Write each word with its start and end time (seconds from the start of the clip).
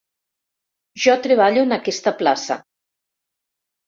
Jo 1.03 1.13
treballo 1.27 1.65
en 1.65 1.75
aquesta 1.77 2.13
plaça. 2.23 2.57